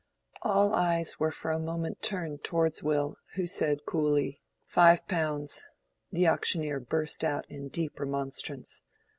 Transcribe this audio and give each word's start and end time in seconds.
All 0.41 0.73
eyes 0.73 1.19
were 1.19 1.29
for 1.29 1.51
a 1.51 1.59
moment 1.59 2.01
turned 2.01 2.43
towards 2.43 2.81
Will, 2.81 3.17
who 3.35 3.45
said, 3.45 3.85
coolly, 3.85 4.41
"Five 4.65 5.07
pounds." 5.07 5.63
The 6.11 6.27
auctioneer 6.27 6.79
burst 6.79 7.23
out 7.23 7.45
in 7.49 7.67
deep 7.69 7.99
remonstrance. 7.99 8.81